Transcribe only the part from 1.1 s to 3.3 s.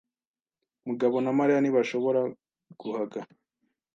na Mariya ntibashobora guhaga.